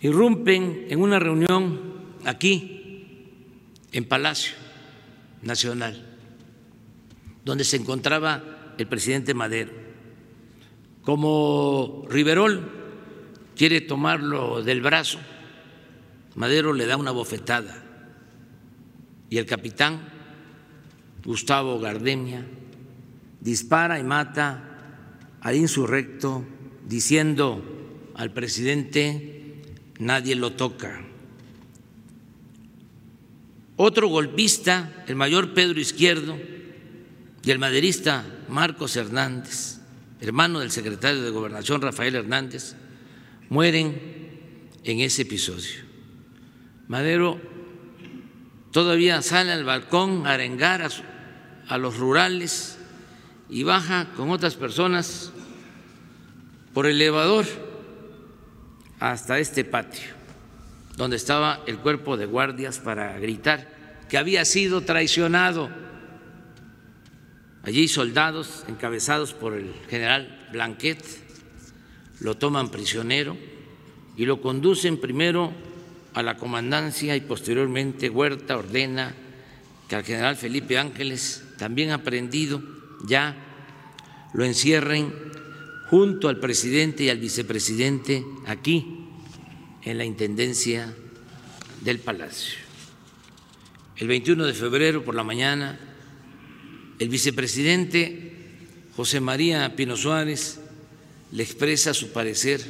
irrumpen 0.00 0.86
en 0.90 1.00
una 1.00 1.18
reunión 1.18 1.80
aquí, 2.24 2.72
en 3.92 4.04
Palacio 4.04 4.54
Nacional, 5.42 6.04
donde 7.44 7.64
se 7.64 7.76
encontraba 7.76 8.74
el 8.76 8.86
presidente 8.86 9.32
Madero 9.32 9.85
como 11.06 12.04
Riverol 12.10 12.68
quiere 13.54 13.80
tomarlo 13.80 14.64
del 14.64 14.80
brazo, 14.80 15.20
Madero 16.34 16.72
le 16.72 16.84
da 16.84 16.96
una 16.96 17.12
bofetada 17.12 17.80
y 19.30 19.38
el 19.38 19.46
capitán 19.46 20.00
Gustavo 21.24 21.78
Gardemia 21.78 22.44
dispara 23.40 24.00
y 24.00 24.02
mata 24.02 24.98
al 25.42 25.54
insurrecto 25.54 26.44
diciendo 26.88 27.62
al 28.16 28.32
presidente 28.32 29.62
nadie 30.00 30.34
lo 30.34 30.54
toca. 30.54 31.04
Otro 33.76 34.08
golpista, 34.08 35.04
el 35.06 35.14
mayor 35.14 35.54
Pedro 35.54 35.78
Izquierdo 35.78 36.36
y 37.44 37.50
el 37.52 37.60
maderista 37.60 38.24
Marcos 38.48 38.96
Hernández 38.96 39.75
hermano 40.20 40.60
del 40.60 40.70
secretario 40.70 41.22
de 41.22 41.30
Gobernación 41.30 41.82
Rafael 41.82 42.14
Hernández, 42.14 42.74
mueren 43.48 44.70
en 44.84 45.00
ese 45.00 45.22
episodio. 45.22 45.84
Madero 46.88 47.40
todavía 48.70 49.22
sale 49.22 49.52
al 49.52 49.64
balcón 49.64 50.26
a 50.26 50.32
arengar 50.32 50.88
a, 51.68 51.78
los 51.78 51.96
rurales 51.96 52.78
y 53.48 53.62
baja 53.62 54.08
con 54.16 54.30
otras 54.30 54.54
personas 54.54 55.32
por 56.72 56.86
el 56.86 56.96
elevador 57.00 57.46
hasta 59.00 59.38
este 59.38 59.64
patio, 59.64 60.08
donde 60.96 61.16
estaba 61.16 61.62
el 61.66 61.78
cuerpo 61.78 62.16
de 62.16 62.26
guardias 62.26 62.78
para 62.78 63.18
gritar 63.18 63.74
que 64.08 64.18
había 64.18 64.44
sido 64.44 64.82
traicionado 64.82 65.68
Allí 67.66 67.88
soldados 67.88 68.64
encabezados 68.68 69.34
por 69.34 69.54
el 69.54 69.74
general 69.90 70.48
Blanquet 70.52 71.04
lo 72.20 72.36
toman 72.36 72.70
prisionero 72.70 73.36
y 74.16 74.24
lo 74.24 74.40
conducen 74.40 74.98
primero 74.98 75.52
a 76.14 76.22
la 76.22 76.36
comandancia 76.36 77.16
y 77.16 77.22
posteriormente 77.22 78.08
Huerta 78.08 78.56
ordena 78.56 79.16
que 79.88 79.96
al 79.96 80.04
general 80.04 80.36
Felipe 80.36 80.78
Ángeles, 80.78 81.42
también 81.58 81.90
aprendido, 81.90 82.62
ya 83.04 83.34
lo 84.32 84.44
encierren 84.44 85.12
junto 85.90 86.28
al 86.28 86.38
presidente 86.38 87.02
y 87.02 87.10
al 87.10 87.18
vicepresidente 87.18 88.24
aquí 88.46 89.08
en 89.82 89.98
la 89.98 90.04
Intendencia 90.04 90.94
del 91.80 91.98
Palacio. 91.98 92.58
El 93.96 94.06
21 94.06 94.44
de 94.44 94.54
febrero 94.54 95.04
por 95.04 95.16
la 95.16 95.24
mañana, 95.24 95.80
el 96.98 97.08
vicepresidente 97.08 98.32
José 98.96 99.20
María 99.20 99.76
Pino 99.76 99.96
Suárez 99.96 100.58
le 101.32 101.42
expresa 101.42 101.92
su 101.92 102.12
parecer 102.12 102.62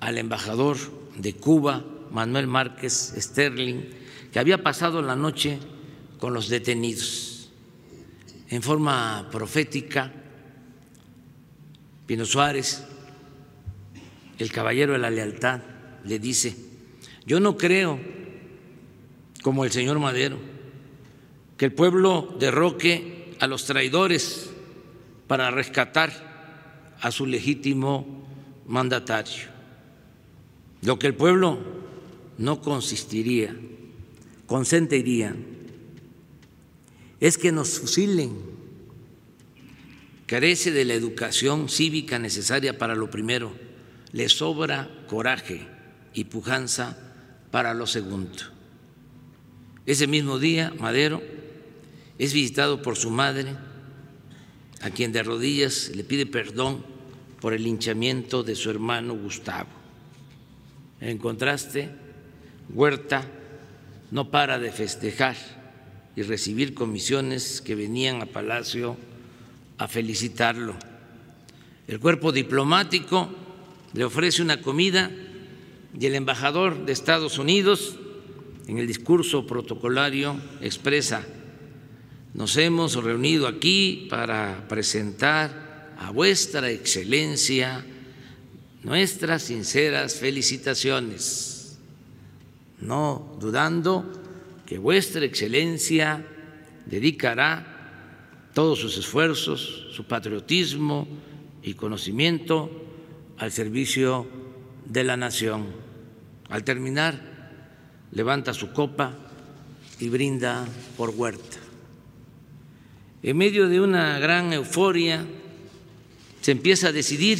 al 0.00 0.18
embajador 0.18 0.76
de 1.16 1.34
Cuba, 1.34 1.84
Manuel 2.10 2.46
Márquez 2.46 3.14
Sterling, 3.16 3.80
que 4.32 4.38
había 4.38 4.62
pasado 4.62 5.00
la 5.00 5.16
noche 5.16 5.58
con 6.18 6.34
los 6.34 6.48
detenidos. 6.48 7.48
En 8.50 8.62
forma 8.62 9.28
profética, 9.32 10.12
Pino 12.06 12.26
Suárez, 12.26 12.84
el 14.38 14.52
caballero 14.52 14.92
de 14.92 14.98
la 14.98 15.10
lealtad, 15.10 15.62
le 16.04 16.18
dice, 16.18 16.54
yo 17.24 17.40
no 17.40 17.56
creo 17.56 17.98
como 19.42 19.64
el 19.64 19.72
señor 19.72 19.98
Madero, 19.98 20.38
que 21.56 21.64
el 21.64 21.72
pueblo 21.72 22.36
derroque 22.38 23.13
a 23.40 23.46
los 23.46 23.64
traidores 23.64 24.50
para 25.26 25.50
rescatar 25.50 26.96
a 27.00 27.10
su 27.10 27.26
legítimo 27.26 28.26
mandatario. 28.66 29.48
Lo 30.82 30.98
que 30.98 31.06
el 31.06 31.14
pueblo 31.14 31.58
no 32.38 32.60
consistiría, 32.60 33.56
consentiría, 34.46 35.34
es 37.20 37.38
que 37.38 37.52
nos 37.52 37.78
fusilen. 37.80 38.54
Carece 40.26 40.70
de 40.70 40.84
la 40.84 40.94
educación 40.94 41.68
cívica 41.68 42.18
necesaria 42.18 42.78
para 42.78 42.94
lo 42.94 43.10
primero, 43.10 43.52
le 44.12 44.28
sobra 44.28 44.90
coraje 45.06 45.66
y 46.12 46.24
pujanza 46.24 46.98
para 47.50 47.74
lo 47.74 47.86
segundo. 47.86 48.42
Ese 49.86 50.06
mismo 50.06 50.38
día, 50.38 50.72
Madero 50.78 51.22
es 52.18 52.32
visitado 52.32 52.82
por 52.82 52.96
su 52.96 53.10
madre, 53.10 53.56
a 54.80 54.90
quien 54.90 55.12
de 55.12 55.22
rodillas 55.22 55.90
le 55.94 56.04
pide 56.04 56.26
perdón 56.26 56.84
por 57.40 57.54
el 57.54 57.64
linchamiento 57.64 58.42
de 58.42 58.54
su 58.54 58.70
hermano 58.70 59.14
Gustavo. 59.14 59.68
En 61.00 61.18
contraste, 61.18 61.90
Huerta 62.72 63.26
no 64.10 64.30
para 64.30 64.58
de 64.58 64.72
festejar 64.72 65.36
y 66.16 66.22
recibir 66.22 66.74
comisiones 66.74 67.60
que 67.60 67.74
venían 67.74 68.22
a 68.22 68.26
Palacio 68.26 68.96
a 69.78 69.88
felicitarlo. 69.88 70.74
El 71.88 72.00
cuerpo 72.00 72.32
diplomático 72.32 73.28
le 73.92 74.04
ofrece 74.04 74.40
una 74.40 74.62
comida 74.62 75.10
y 75.98 76.06
el 76.06 76.14
embajador 76.14 76.86
de 76.86 76.92
Estados 76.92 77.38
Unidos 77.38 77.96
en 78.66 78.78
el 78.78 78.86
discurso 78.86 79.46
protocolario 79.46 80.36
expresa, 80.60 81.26
nos 82.34 82.56
hemos 82.56 82.94
reunido 83.02 83.46
aquí 83.46 84.08
para 84.10 84.66
presentar 84.68 85.94
a 85.98 86.10
vuestra 86.10 86.68
excelencia 86.70 87.84
nuestras 88.82 89.44
sinceras 89.44 90.16
felicitaciones, 90.16 91.78
no 92.80 93.36
dudando 93.40 94.04
que 94.66 94.78
vuestra 94.78 95.24
excelencia 95.24 96.26
dedicará 96.86 98.50
todos 98.52 98.80
sus 98.80 98.98
esfuerzos, 98.98 99.86
su 99.92 100.04
patriotismo 100.04 101.06
y 101.62 101.74
conocimiento 101.74 102.68
al 103.38 103.52
servicio 103.52 104.26
de 104.84 105.04
la 105.04 105.16
nación. 105.16 105.66
Al 106.50 106.64
terminar, 106.64 107.14
levanta 108.10 108.52
su 108.52 108.72
copa 108.72 109.14
y 110.00 110.08
brinda 110.08 110.66
por 110.96 111.10
Huerta. 111.10 111.63
En 113.24 113.38
medio 113.38 113.70
de 113.70 113.80
una 113.80 114.18
gran 114.18 114.52
euforia 114.52 115.24
se 116.42 116.52
empieza 116.52 116.88
a 116.88 116.92
decidir 116.92 117.38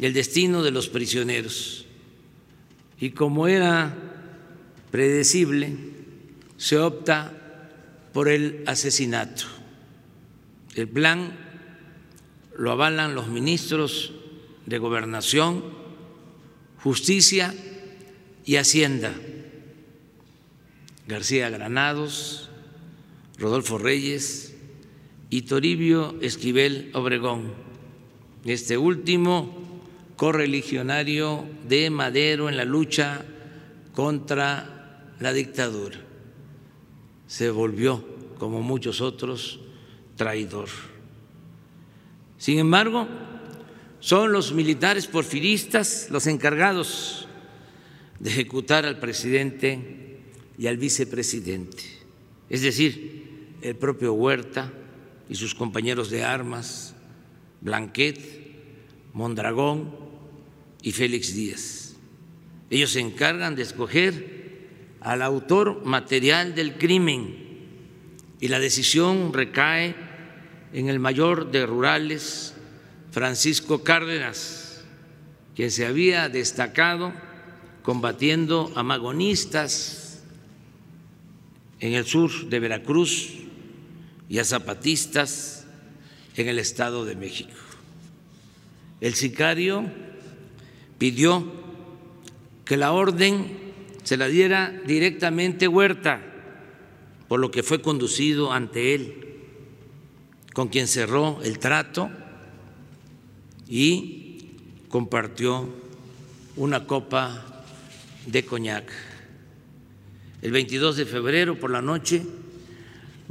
el 0.00 0.12
destino 0.12 0.62
de 0.62 0.70
los 0.70 0.88
prisioneros 0.88 1.86
y 3.00 3.10
como 3.10 3.48
era 3.48 3.92
predecible, 4.92 5.76
se 6.56 6.78
opta 6.78 7.32
por 8.12 8.28
el 8.28 8.62
asesinato. 8.68 9.42
El 10.76 10.86
plan 10.86 11.36
lo 12.56 12.70
avalan 12.70 13.16
los 13.16 13.26
ministros 13.26 14.12
de 14.66 14.78
Gobernación, 14.78 15.64
Justicia 16.78 17.52
y 18.46 18.54
Hacienda. 18.54 19.12
García 21.08 21.50
Granados, 21.50 22.50
Rodolfo 23.38 23.78
Reyes 23.78 24.54
y 25.30 25.42
Toribio 25.42 26.16
Esquivel 26.20 26.90
Obregón. 26.94 27.52
Este 28.44 28.78
último 28.78 29.52
correligionario 30.16 31.44
de 31.68 31.90
Madero 31.90 32.48
en 32.48 32.56
la 32.56 32.64
lucha 32.64 33.24
contra 33.92 35.14
la 35.18 35.32
dictadura. 35.32 35.98
Se 37.26 37.50
volvió, 37.50 38.04
como 38.38 38.62
muchos 38.62 39.00
otros, 39.00 39.60
traidor. 40.16 40.68
Sin 42.38 42.58
embargo, 42.58 43.08
son 44.00 44.32
los 44.32 44.52
militares 44.52 45.06
porfiristas 45.06 46.08
los 46.10 46.26
encargados 46.26 47.26
de 48.20 48.30
ejecutar 48.30 48.84
al 48.84 49.00
presidente 49.00 50.20
y 50.58 50.66
al 50.66 50.76
vicepresidente, 50.76 51.82
es 52.48 52.62
decir, 52.62 53.23
el 53.64 53.76
propio 53.76 54.12
Huerta 54.12 54.70
y 55.28 55.34
sus 55.34 55.54
compañeros 55.54 56.10
de 56.10 56.22
armas, 56.22 56.94
Blanquet, 57.62 58.20
Mondragón 59.14 59.90
y 60.82 60.92
Félix 60.92 61.34
Díaz. 61.34 61.96
Ellos 62.68 62.90
se 62.90 63.00
encargan 63.00 63.56
de 63.56 63.62
escoger 63.62 64.68
al 65.00 65.22
autor 65.22 65.82
material 65.84 66.54
del 66.54 66.74
crimen 66.74 67.36
y 68.38 68.48
la 68.48 68.58
decisión 68.58 69.32
recae 69.32 69.94
en 70.74 70.90
el 70.90 70.98
mayor 70.98 71.50
de 71.50 71.64
rurales, 71.64 72.54
Francisco 73.12 73.82
Cárdenas, 73.82 74.84
quien 75.56 75.70
se 75.70 75.86
había 75.86 76.28
destacado 76.28 77.14
combatiendo 77.82 78.72
a 78.74 78.82
magonistas 78.82 80.22
en 81.80 81.94
el 81.94 82.04
sur 82.04 82.48
de 82.48 82.60
Veracruz 82.60 83.43
y 84.28 84.38
a 84.38 84.44
zapatistas 84.44 85.66
en 86.36 86.48
el 86.48 86.58
Estado 86.58 87.04
de 87.04 87.16
México. 87.16 87.52
El 89.00 89.14
sicario 89.14 89.84
pidió 90.98 91.44
que 92.64 92.76
la 92.76 92.92
orden 92.92 93.58
se 94.02 94.16
la 94.16 94.28
diera 94.28 94.72
directamente 94.86 95.68
Huerta, 95.68 96.20
por 97.28 97.40
lo 97.40 97.50
que 97.50 97.62
fue 97.62 97.82
conducido 97.82 98.52
ante 98.52 98.94
él, 98.94 99.38
con 100.52 100.68
quien 100.68 100.86
cerró 100.86 101.40
el 101.42 101.58
trato 101.58 102.10
y 103.68 104.52
compartió 104.88 105.68
una 106.56 106.86
copa 106.86 107.64
de 108.26 108.44
coñac 108.44 108.92
el 110.44 110.52
22 110.52 110.98
de 110.98 111.06
febrero 111.06 111.58
por 111.58 111.70
la 111.70 111.80
noche, 111.80 112.22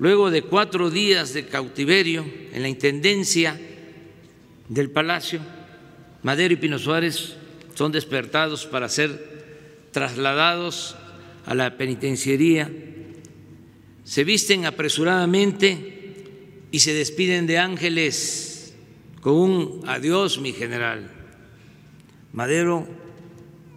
luego 0.04 0.32
de 0.32 0.42
cuatro 0.42 0.90
días 0.90 1.34
de 1.34 1.46
cautiverio 1.46 2.26
en 2.52 2.62
la 2.62 2.68
Intendencia 2.68 3.58
del 4.68 4.90
Palacio, 4.90 5.40
Madero 6.24 6.54
y 6.54 6.58
Pino 6.58 6.78
Suárez 6.78 7.38
son 7.74 7.94
despertados 7.94 8.66
para 8.66 8.90
ser 8.90 9.88
trasladados 9.92 10.98
a 11.46 11.56
la 11.56 11.78
penitenciaría, 11.78 12.70
se 14.04 14.26
visten 14.26 14.66
apresuradamente 14.66 16.16
y 16.70 16.82
se 16.82 16.94
despiden 16.94 17.48
de 17.48 17.60
ángeles 17.60 18.74
con 19.22 19.36
un 19.36 19.84
adiós, 19.88 20.38
mi 20.38 20.52
general. 20.52 21.10
Madero, 22.34 22.86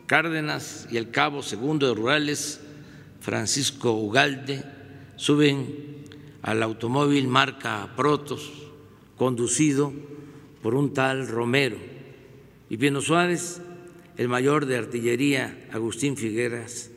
Cárdenas 0.08 0.88
y 0.90 0.96
el 0.96 1.12
cabo 1.12 1.44
segundo 1.44 1.86
de 1.86 1.94
Rurales 1.94 2.58
Francisco 3.20 3.92
Ugalde 3.92 4.64
suben 5.14 5.95
al 6.46 6.62
automóvil 6.62 7.26
marca 7.26 7.92
Protos, 7.96 8.52
conducido 9.16 9.92
por 10.62 10.76
un 10.76 10.94
tal 10.94 11.26
Romero, 11.26 11.76
y 12.70 12.76
Pino 12.76 13.00
Suárez, 13.00 13.61
el 14.16 14.28
mayor 14.28 14.66
de 14.66 14.76
artillería 14.76 15.68
Agustín 15.72 16.16
Figueras, 16.16 16.92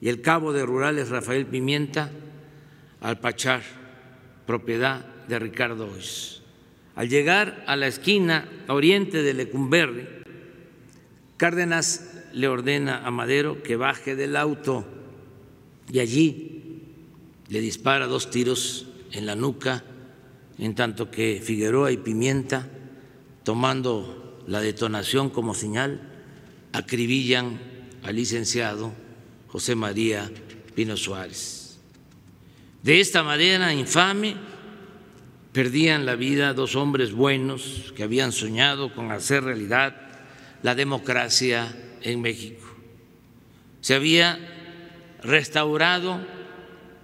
y 0.00 0.08
el 0.08 0.22
cabo 0.22 0.54
de 0.54 0.64
rurales 0.64 1.10
Rafael 1.10 1.44
Pimienta 1.46 2.10
al 3.02 3.20
Pachar, 3.20 3.62
propiedad 4.46 5.04
de 5.28 5.38
Ricardo 5.38 5.90
Ois. 5.92 6.40
Al 6.96 7.10
llegar 7.10 7.64
a 7.66 7.76
la 7.76 7.88
esquina 7.88 8.48
oriente 8.68 9.22
de 9.22 9.34
Lecumberri, 9.34 10.08
Cárdenas 11.36 12.24
le 12.32 12.48
ordena 12.48 13.06
a 13.06 13.10
Madero 13.10 13.62
que 13.62 13.76
baje 13.76 14.16
del 14.16 14.34
auto 14.34 14.86
y 15.90 15.98
allí 15.98 16.61
le 17.52 17.60
dispara 17.60 18.06
dos 18.06 18.30
tiros 18.30 18.86
en 19.12 19.26
la 19.26 19.36
nuca, 19.36 19.84
en 20.56 20.74
tanto 20.74 21.10
que 21.10 21.38
Figueroa 21.44 21.92
y 21.92 21.98
Pimienta, 21.98 22.66
tomando 23.44 24.42
la 24.46 24.62
detonación 24.62 25.28
como 25.28 25.52
señal, 25.54 26.00
acribillan 26.72 27.60
al 28.04 28.16
licenciado 28.16 28.94
José 29.48 29.74
María 29.74 30.30
Pino 30.74 30.96
Suárez. 30.96 31.78
De 32.82 33.00
esta 33.00 33.22
manera 33.22 33.74
infame 33.74 34.34
perdían 35.52 36.06
la 36.06 36.14
vida 36.14 36.54
dos 36.54 36.74
hombres 36.74 37.12
buenos 37.12 37.92
que 37.94 38.02
habían 38.02 38.32
soñado 38.32 38.94
con 38.94 39.12
hacer 39.12 39.44
realidad 39.44 39.94
la 40.62 40.74
democracia 40.74 41.76
en 42.00 42.22
México. 42.22 42.64
Se 43.82 43.94
había 43.94 44.38
restaurado 45.22 46.18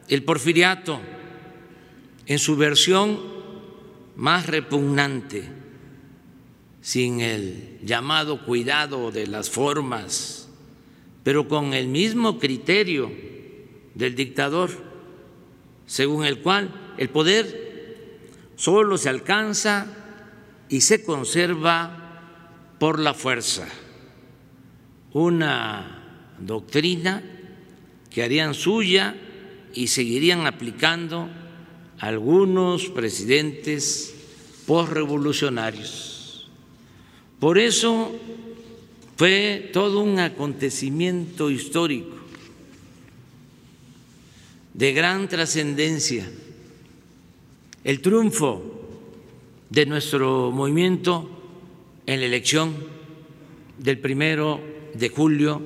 el 0.09 0.25
porfiriato 0.25 1.01
en 2.27 2.39
su 2.39 2.57
versión 2.57 3.21
más 4.17 4.47
repugnante, 4.47 5.49
sin 6.81 7.21
el 7.21 7.79
llamado 7.83 8.45
cuidado 8.45 9.11
de 9.11 9.27
las 9.27 9.51
formas, 9.51 10.49
pero 11.23 11.49
con 11.49 11.75
el 11.75 11.89
mismo 11.89 12.39
criterio 12.39 13.11
del 13.95 14.15
dictador, 14.15 14.71
según 15.87 16.25
el 16.25 16.41
cual 16.41 16.95
el 16.97 17.11
poder 17.11 17.69
solo 18.57 18.97
se 18.99 19.09
alcanza 19.09 19.87
y 20.69 20.81
se 20.81 21.05
conserva 21.05 22.75
por 22.79 22.99
la 22.99 23.15
fuerza. 23.15 23.67
Una 25.13 26.35
doctrina 26.39 27.23
que 28.11 28.23
harían 28.23 28.55
suya 28.55 29.15
y 29.79 29.87
seguirían 29.87 30.49
aplicando 30.49 31.29
algunos 32.01 32.89
presidentes 32.89 34.13
postrevolucionarios. 34.67 36.49
Por 37.39 37.59
eso 37.59 38.11
fue 39.17 39.71
todo 39.73 40.01
un 40.01 40.19
acontecimiento 40.19 41.49
histórico 41.49 42.17
de 44.75 44.93
gran 44.93 45.29
trascendencia 45.29 46.29
el 47.85 48.01
triunfo 48.01 48.61
de 49.71 49.87
nuestro 49.87 50.51
movimiento 50.51 51.31
en 52.05 52.19
la 52.19 52.27
elección 52.27 52.75
del 53.79 54.01
primero 54.01 54.61
de 54.95 55.09
julio 55.09 55.63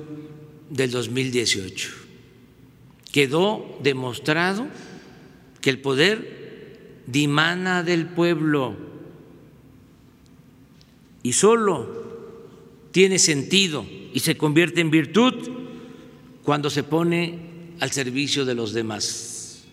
del 0.69 0.91
2018. 0.91 2.02
Quedó 3.13 3.77
demostrado 3.83 4.65
que 5.61 5.69
el 5.69 5.79
poder 5.79 7.03
dimana 7.05 7.83
del 7.83 8.07
pueblo 8.07 8.75
y 11.21 11.33
solo 11.33 12.03
tiene 12.91 13.19
sentido 13.19 13.85
y 14.13 14.19
se 14.19 14.35
convierte 14.35 14.81
en 14.81 14.89
virtud 14.89 15.33
cuando 16.41 16.71
se 16.71 16.81
pone 16.81 17.75
al 17.79 17.91
servicio 17.91 18.45
de 18.45 18.55
los 18.55 18.73
demás. 18.73 19.63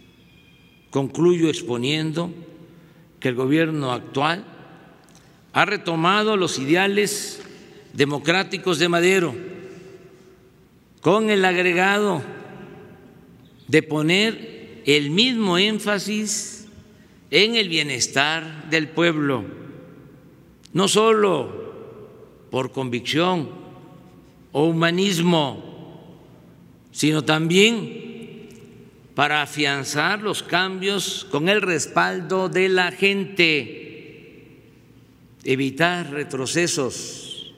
Concluyo 0.90 1.48
exponiendo 1.48 2.30
que 3.20 3.28
el 3.30 3.36
gobierno 3.36 3.90
actual 3.92 4.44
ha 5.54 5.64
retomado 5.64 6.36
los 6.36 6.58
ideales 6.58 7.40
democráticos 7.94 8.78
de 8.78 8.88
Madero, 8.90 9.34
con 11.00 11.30
el 11.30 11.42
agregado 11.46 12.22
de 13.70 13.84
poner 13.84 14.82
el 14.84 15.10
mismo 15.10 15.56
énfasis 15.56 16.66
en 17.30 17.54
el 17.54 17.68
bienestar 17.68 18.68
del 18.68 18.88
pueblo, 18.88 19.44
no 20.72 20.88
solo 20.88 21.72
por 22.50 22.72
convicción 22.72 23.48
o 24.50 24.64
humanismo, 24.64 26.08
sino 26.90 27.22
también 27.22 28.48
para 29.14 29.42
afianzar 29.42 30.20
los 30.20 30.42
cambios 30.42 31.24
con 31.30 31.48
el 31.48 31.62
respaldo 31.62 32.48
de 32.48 32.68
la 32.70 32.90
gente, 32.90 34.56
evitar 35.44 36.10
retrocesos 36.10 37.54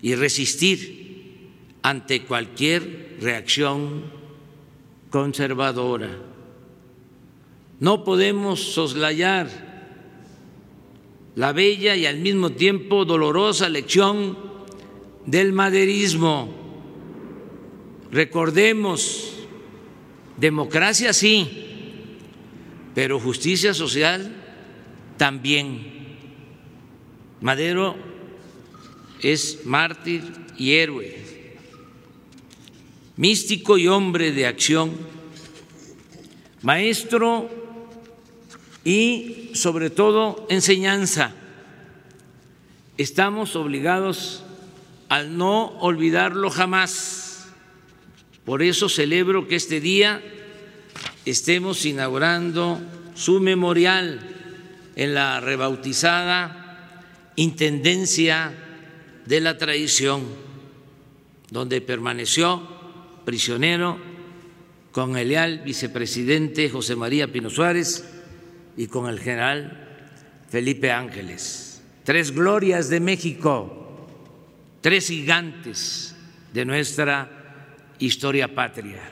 y 0.00 0.14
resistir 0.14 1.48
ante 1.82 2.22
cualquier 2.22 3.16
reacción 3.20 4.17
conservadora. 5.10 6.10
No 7.80 8.04
podemos 8.04 8.60
soslayar 8.60 9.48
la 11.36 11.52
bella 11.52 11.94
y 11.94 12.06
al 12.06 12.18
mismo 12.18 12.50
tiempo 12.50 13.04
dolorosa 13.04 13.68
lección 13.68 14.36
del 15.24 15.52
maderismo. 15.52 16.52
Recordemos, 18.10 19.34
democracia 20.36 21.12
sí, 21.12 21.48
pero 22.94 23.20
justicia 23.20 23.74
social 23.74 24.34
también. 25.16 25.98
Madero 27.40 27.94
es 29.22 29.64
mártir 29.64 30.24
y 30.56 30.72
héroe, 30.72 31.14
místico 33.18 33.76
y 33.78 33.88
hombre 33.88 34.30
de 34.30 34.46
acción, 34.46 34.92
maestro 36.62 37.50
y 38.84 39.50
sobre 39.54 39.90
todo 39.90 40.46
enseñanza. 40.48 41.34
Estamos 42.96 43.56
obligados 43.56 44.44
al 45.08 45.36
no 45.36 45.66
olvidarlo 45.80 46.48
jamás. 46.48 47.48
Por 48.44 48.62
eso 48.62 48.88
celebro 48.88 49.48
que 49.48 49.56
este 49.56 49.80
día 49.80 50.22
estemos 51.24 51.84
inaugurando 51.86 52.80
su 53.14 53.40
memorial 53.40 54.20
en 54.94 55.14
la 55.14 55.40
rebautizada 55.40 56.64
Intendencia 57.34 58.52
de 59.26 59.40
la 59.40 59.58
traición, 59.58 60.24
donde 61.50 61.80
permaneció 61.80 62.77
prisionero 63.28 63.98
con 64.90 65.18
el 65.18 65.28
leal 65.28 65.58
vicepresidente 65.58 66.70
José 66.70 66.96
María 66.96 67.30
Pino 67.30 67.50
Suárez 67.50 68.02
y 68.74 68.86
con 68.86 69.06
el 69.06 69.20
general 69.20 69.86
Felipe 70.48 70.90
Ángeles. 70.90 71.82
Tres 72.04 72.30
glorias 72.30 72.88
de 72.88 73.00
México, 73.00 74.08
tres 74.80 75.08
gigantes 75.08 76.16
de 76.54 76.64
nuestra 76.64 77.28
historia 77.98 78.54
patria. 78.54 79.02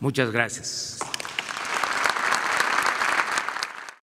Muchas 0.00 0.30
gracias. 0.30 1.01